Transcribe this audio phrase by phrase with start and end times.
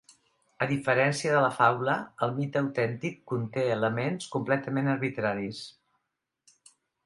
[0.65, 1.97] A diferència de la faula,
[2.29, 5.65] el mite autèntic conté elements completament arbitraris.